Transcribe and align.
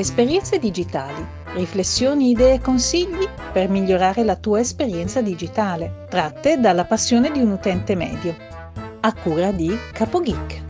Esperienze 0.00 0.58
digitali, 0.58 1.22
riflessioni, 1.56 2.30
idee 2.30 2.54
e 2.54 2.60
consigli 2.62 3.28
per 3.52 3.68
migliorare 3.68 4.24
la 4.24 4.34
tua 4.34 4.60
esperienza 4.60 5.20
digitale, 5.20 6.06
tratte 6.08 6.58
dalla 6.58 6.86
passione 6.86 7.30
di 7.30 7.40
un 7.40 7.50
utente 7.50 7.94
medio. 7.94 8.34
A 9.00 9.12
cura 9.12 9.52
di 9.52 9.76
CapoGeek. 9.92 10.62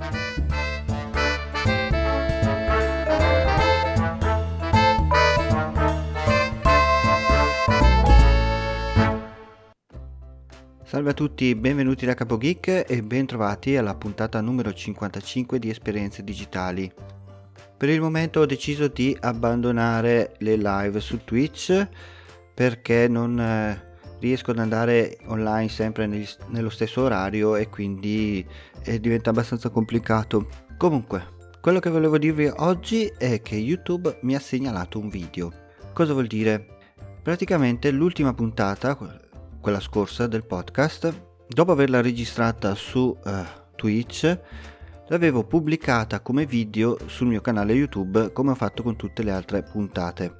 Salve 10.83 11.11
a 11.11 11.15
tutti, 11.15 11.55
benvenuti 11.55 12.05
da 12.05 12.15
CapoGeek 12.15 12.85
e 12.89 13.03
bentrovati 13.05 13.77
alla 13.77 13.95
puntata 13.95 14.41
numero 14.41 14.73
55 14.73 15.61
di 15.61 15.71
Esperienze 15.71 16.25
Digitali. 16.25 16.93
Per 17.81 17.89
il 17.89 18.03
momento 18.03 18.41
ho 18.41 18.45
deciso 18.45 18.89
di 18.89 19.17
abbandonare 19.19 20.35
le 20.41 20.57
live 20.57 21.01
su 21.01 21.25
Twitch 21.25 21.89
perché 22.53 23.09
non 23.09 23.41
eh, 23.41 23.97
riesco 24.19 24.51
ad 24.51 24.59
andare 24.59 25.17
online 25.29 25.71
sempre 25.71 26.07
negli, 26.07 26.29
nello 26.49 26.69
stesso 26.69 27.01
orario 27.01 27.57
e 27.57 27.71
quindi 27.71 28.47
eh, 28.83 29.01
diventa 29.01 29.31
abbastanza 29.31 29.71
complicato. 29.71 30.47
Comunque, 30.77 31.27
quello 31.63 31.79
che 31.79 31.89
volevo 31.89 32.19
dirvi 32.19 32.53
oggi 32.55 33.11
è 33.17 33.41
che 33.41 33.55
YouTube 33.55 34.19
mi 34.25 34.35
ha 34.35 34.41
segnalato 34.41 34.99
un 34.99 35.09
video. 35.09 35.51
Cosa 35.95 36.13
vuol 36.13 36.27
dire? 36.27 36.77
Praticamente 37.23 37.91
l'ultima 37.91 38.35
puntata, 38.35 38.95
quella 39.59 39.81
scorsa 39.81 40.27
del 40.27 40.45
podcast, 40.45 41.15
dopo 41.49 41.73
averla 41.73 42.03
registrata 42.03 42.75
su 42.75 43.17
uh, 43.25 43.31
Twitch, 43.75 44.39
l'avevo 45.11 45.45
pubblicata 45.45 46.21
come 46.21 46.47
video 46.47 46.97
sul 47.07 47.27
mio 47.27 47.41
canale 47.41 47.73
YouTube 47.73 48.33
come 48.33 48.53
ho 48.53 48.55
fatto 48.55 48.83
con 48.83 48.97
tutte 48.97 49.23
le 49.23 49.33
altre 49.33 49.63
puntate. 49.63 50.39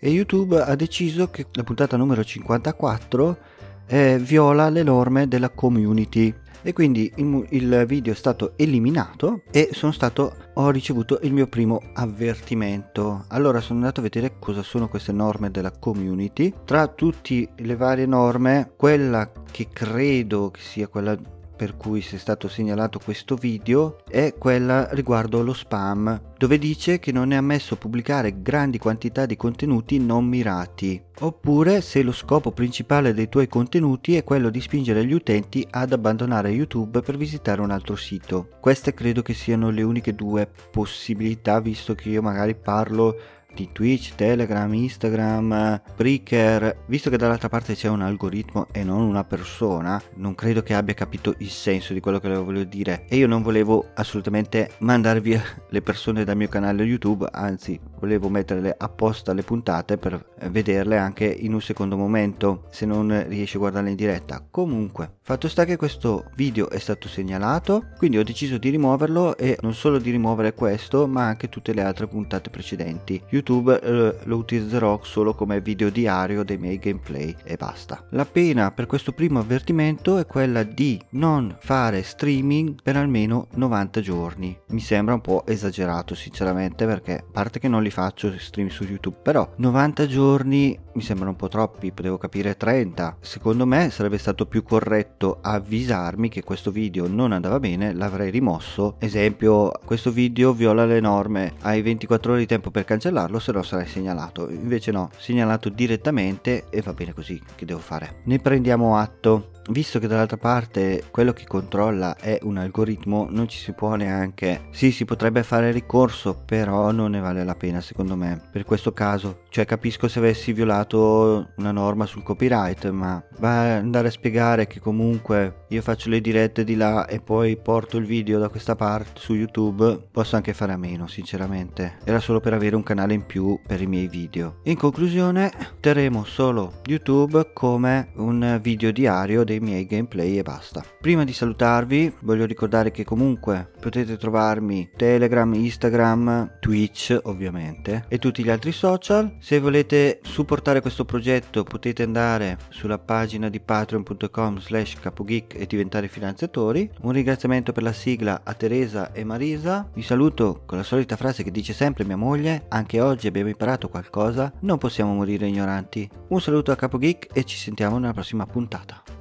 E 0.00 0.10
YouTube 0.10 0.60
ha 0.60 0.74
deciso 0.74 1.28
che 1.28 1.46
la 1.52 1.64
puntata 1.64 1.96
numero 1.96 2.22
54 2.22 3.38
eh, 3.86 4.18
viola 4.18 4.68
le 4.68 4.82
norme 4.82 5.26
della 5.28 5.50
community. 5.50 6.32
E 6.62 6.72
quindi 6.72 7.12
il, 7.16 7.84
video 7.86 8.12
è 8.12 8.16
stato 8.16 8.54
eliminato 8.56 9.42
e 9.52 9.70
stato 9.72 10.34
ho 10.54 10.70
ricevuto 10.70 11.20
il 11.22 11.32
mio 11.32 11.46
primo 11.46 11.80
avvertimento. 11.92 13.24
Allora 13.28 13.60
sono 13.60 13.78
andato 13.78 14.00
a 14.00 14.02
vedere 14.02 14.38
cosa 14.40 14.62
sono 14.62 14.88
queste 14.88 15.12
norme 15.12 15.52
della 15.52 15.70
community. 15.70 16.52
Tra 16.64 16.88
tutte 16.88 17.50
le 17.54 17.76
varie 17.76 18.06
norme 18.06 18.72
quella 18.76 19.30
che 19.48 19.68
credo 19.72 20.50
che 20.50 20.60
sia 20.60 20.88
quella 20.88 21.16
per 21.56 21.76
cui 21.76 22.02
si 22.02 22.16
è 22.16 22.18
stato 22.18 22.48
segnalato 22.48 23.00
questo 23.02 23.34
video 23.34 23.96
è 24.08 24.34
quella 24.36 24.88
riguardo 24.92 25.42
lo 25.42 25.54
spam, 25.54 26.34
dove 26.36 26.58
dice 26.58 26.98
che 26.98 27.12
non 27.12 27.32
è 27.32 27.36
ammesso 27.36 27.76
pubblicare 27.76 28.42
grandi 28.42 28.78
quantità 28.78 29.24
di 29.24 29.36
contenuti 29.36 29.98
non 29.98 30.26
mirati, 30.26 31.02
oppure 31.20 31.80
se 31.80 32.02
lo 32.02 32.12
scopo 32.12 32.52
principale 32.52 33.14
dei 33.14 33.28
tuoi 33.28 33.48
contenuti 33.48 34.16
è 34.16 34.22
quello 34.24 34.50
di 34.50 34.60
spingere 34.60 35.04
gli 35.06 35.14
utenti 35.14 35.66
ad 35.70 35.92
abbandonare 35.92 36.50
YouTube 36.50 37.00
per 37.00 37.16
visitare 37.16 37.62
un 37.62 37.70
altro 37.70 37.96
sito. 37.96 38.50
Queste 38.60 38.92
credo 38.92 39.22
che 39.22 39.32
siano 39.32 39.70
le 39.70 39.82
uniche 39.82 40.14
due 40.14 40.48
possibilità, 40.70 41.60
visto 41.60 41.94
che 41.94 42.10
io 42.10 42.20
magari 42.20 42.54
parlo 42.54 43.16
di 43.56 43.70
Twitch, 43.72 44.14
Telegram, 44.14 44.72
Instagram, 44.72 45.80
Breaker, 45.96 46.84
visto 46.86 47.08
che 47.08 47.16
dall'altra 47.16 47.48
parte 47.48 47.74
c'è 47.74 47.88
un 47.88 48.02
algoritmo 48.02 48.68
e 48.70 48.84
non 48.84 49.00
una 49.00 49.24
persona, 49.24 50.00
non 50.16 50.34
credo 50.34 50.62
che 50.62 50.74
abbia 50.74 50.92
capito 50.92 51.34
il 51.38 51.48
senso 51.48 51.94
di 51.94 52.00
quello 52.00 52.20
che 52.20 52.28
le 52.28 52.36
volevo 52.36 52.64
dire 52.64 53.06
e 53.08 53.16
io 53.16 53.26
non 53.26 53.42
volevo 53.42 53.88
assolutamente 53.94 54.72
mandare 54.80 55.20
via 55.20 55.42
le 55.70 55.80
persone 55.80 56.22
dal 56.22 56.36
mio 56.36 56.48
canale 56.48 56.82
YouTube, 56.82 57.26
anzi 57.32 57.80
volevo 57.98 58.28
metterle 58.28 58.74
apposta 58.76 59.32
le 59.32 59.42
puntate 59.42 59.96
per 59.96 60.34
vederle 60.50 60.98
anche 60.98 61.24
in 61.24 61.54
un 61.54 61.62
secondo 61.62 61.96
momento 61.96 62.66
se 62.70 62.84
non 62.84 63.24
riesci 63.26 63.56
a 63.56 63.60
guardarle 63.60 63.90
in 63.90 63.96
diretta. 63.96 64.44
Comunque, 64.50 65.16
fatto 65.22 65.48
sta 65.48 65.64
che 65.64 65.76
questo 65.76 66.26
video 66.34 66.68
è 66.68 66.78
stato 66.78 67.08
segnalato, 67.08 67.86
quindi 67.96 68.18
ho 68.18 68.22
deciso 68.22 68.58
di 68.58 68.68
rimuoverlo 68.68 69.38
e 69.38 69.56
non 69.62 69.72
solo 69.72 69.98
di 69.98 70.10
rimuovere 70.10 70.52
questo, 70.52 71.06
ma 71.06 71.26
anche 71.26 71.48
tutte 71.48 71.72
le 71.72 71.82
altre 71.82 72.06
puntate 72.06 72.50
precedenti. 72.50 73.22
YouTube 73.30 73.45
YouTube 73.46 73.80
eh, 73.80 74.16
lo 74.24 74.36
utilizzerò 74.36 74.98
solo 75.04 75.34
come 75.34 75.60
video 75.60 75.88
diario 75.88 76.42
dei 76.42 76.58
miei 76.58 76.78
gameplay 76.78 77.34
e 77.44 77.56
basta. 77.56 78.04
La 78.10 78.24
pena 78.24 78.72
per 78.72 78.86
questo 78.86 79.12
primo 79.12 79.38
avvertimento 79.38 80.18
è 80.18 80.26
quella 80.26 80.64
di 80.64 81.00
non 81.10 81.56
fare 81.60 82.02
streaming 82.02 82.82
per 82.82 82.96
almeno 82.96 83.46
90 83.54 84.00
giorni. 84.00 84.58
Mi 84.68 84.80
sembra 84.80 85.14
un 85.14 85.20
po' 85.20 85.46
esagerato 85.46 86.16
sinceramente 86.16 86.86
perché 86.86 87.18
a 87.18 87.24
parte 87.30 87.60
che 87.60 87.68
non 87.68 87.82
li 87.82 87.90
faccio 87.90 88.34
stream 88.36 88.68
su 88.68 88.82
YouTube, 88.82 89.18
però 89.22 89.48
90 89.56 90.06
giorni 90.06 90.78
mi 90.94 91.02
sembrano 91.02 91.30
un 91.30 91.36
po' 91.36 91.48
troppi, 91.48 91.92
potevo 91.92 92.18
capire 92.18 92.56
30. 92.56 93.18
Secondo 93.20 93.66
me 93.66 93.90
sarebbe 93.90 94.18
stato 94.18 94.46
più 94.46 94.62
corretto 94.62 95.38
avvisarmi 95.40 96.28
che 96.28 96.42
questo 96.42 96.70
video 96.70 97.06
non 97.06 97.32
andava 97.32 97.60
bene, 97.60 97.92
l'avrei 97.92 98.30
rimosso. 98.30 98.96
Esempio, 98.98 99.70
questo 99.84 100.10
video 100.10 100.52
viola 100.52 100.84
le 100.86 101.00
norme, 101.00 101.54
hai 101.60 101.82
24 101.82 102.32
ore 102.32 102.40
di 102.40 102.46
tempo 102.46 102.70
per 102.70 102.84
cancellarlo 102.84 103.35
farlo 103.36 103.38
se 103.38 103.52
no 103.52 103.62
sarai 103.62 103.86
segnalato 103.86 104.48
invece 104.50 104.90
no 104.90 105.10
segnalato 105.16 105.68
direttamente 105.68 106.66
e 106.70 106.80
va 106.82 106.92
bene 106.92 107.12
così 107.12 107.40
che 107.54 107.64
devo 107.64 107.80
fare 107.80 108.20
ne 108.24 108.38
prendiamo 108.38 108.96
atto 108.96 109.50
visto 109.70 109.98
che 109.98 110.06
dall'altra 110.06 110.36
parte 110.36 111.04
quello 111.10 111.32
che 111.32 111.46
controlla 111.46 112.16
è 112.16 112.38
un 112.42 112.56
algoritmo, 112.56 113.26
non 113.30 113.48
ci 113.48 113.58
si 113.58 113.72
può 113.72 113.94
neanche. 113.94 114.68
Sì, 114.70 114.90
si 114.90 115.04
potrebbe 115.04 115.42
fare 115.42 115.70
ricorso, 115.70 116.34
però 116.44 116.90
non 116.90 117.12
ne 117.12 117.20
vale 117.20 117.44
la 117.44 117.54
pena 117.54 117.80
secondo 117.80 118.16
me. 118.16 118.40
Per 118.50 118.64
questo 118.64 118.92
caso, 118.92 119.42
cioè 119.48 119.64
capisco 119.64 120.08
se 120.08 120.18
avessi 120.18 120.52
violato 120.52 121.50
una 121.56 121.72
norma 121.72 122.06
sul 122.06 122.22
copyright, 122.22 122.88
ma 122.90 123.22
va 123.38 123.76
andare 123.76 124.08
a 124.08 124.12
spiegare 124.12 124.66
che 124.66 124.80
comunque 124.80 125.64
io 125.68 125.82
faccio 125.82 126.08
le 126.08 126.20
dirette 126.20 126.64
di 126.64 126.76
là 126.76 127.06
e 127.06 127.20
poi 127.20 127.56
porto 127.56 127.96
il 127.96 128.06
video 128.06 128.38
da 128.38 128.48
questa 128.48 128.76
parte 128.76 129.20
su 129.20 129.34
YouTube, 129.34 130.08
posso 130.10 130.36
anche 130.36 130.52
fare 130.52 130.72
a 130.72 130.76
meno, 130.76 131.06
sinceramente. 131.06 131.98
Era 132.04 132.20
solo 132.20 132.40
per 132.40 132.52
avere 132.52 132.76
un 132.76 132.82
canale 132.82 133.14
in 133.14 133.25
più 133.26 133.58
per 133.66 133.80
i 133.82 133.86
miei 133.86 134.08
video. 134.08 134.60
In 134.64 134.76
conclusione, 134.76 135.52
terremo 135.80 136.24
solo 136.24 136.80
YouTube 136.86 137.50
come 137.52 138.10
un 138.14 138.58
video 138.62 138.92
diario 138.92 139.44
dei 139.44 139.60
miei 139.60 139.84
gameplay 139.86 140.38
e 140.38 140.42
basta. 140.42 140.84
Prima 141.00 141.24
di 141.24 141.32
salutarvi 141.32 142.14
voglio 142.20 142.46
ricordare 142.46 142.90
che 142.90 143.04
comunque 143.04 143.70
potete 143.80 144.16
trovarmi 144.16 144.90
Telegram, 144.96 145.52
Instagram, 145.52 146.58
Twitch 146.60 147.18
ovviamente 147.24 148.04
e 148.08 148.18
tutti 148.18 148.42
gli 148.44 148.50
altri 148.50 148.72
social. 148.72 149.36
Se 149.40 149.58
volete 149.58 150.20
supportare 150.22 150.80
questo 150.80 151.04
progetto 151.04 151.64
potete 151.64 152.02
andare 152.04 152.58
sulla 152.68 152.98
pagina 152.98 153.48
di 153.48 153.60
patreon.com 153.60 154.58
slash 154.60 154.98
capogeek 155.00 155.54
e 155.54 155.66
diventare 155.66 156.08
finanziatori. 156.08 156.88
Un 157.00 157.12
ringraziamento 157.12 157.72
per 157.72 157.82
la 157.82 157.92
sigla 157.92 158.42
a 158.44 158.54
Teresa 158.54 159.12
e 159.12 159.24
Marisa. 159.24 159.90
Vi 159.92 160.02
saluto 160.02 160.62
con 160.66 160.78
la 160.78 160.84
solita 160.84 161.16
frase 161.16 161.42
che 161.42 161.50
dice 161.50 161.72
sempre 161.72 162.04
mia 162.04 162.16
moglie, 162.16 162.66
anche 162.68 163.00
oggi 163.00 163.05
abbiamo 163.10 163.48
imparato 163.48 163.88
qualcosa, 163.88 164.52
non 164.60 164.78
possiamo 164.78 165.14
morire 165.14 165.46
ignoranti. 165.46 166.08
Un 166.28 166.40
saluto 166.40 166.72
a 166.72 166.76
Capogeek 166.76 167.28
e 167.32 167.44
ci 167.44 167.56
sentiamo 167.56 167.98
nella 167.98 168.12
prossima 168.12 168.46
puntata. 168.46 169.15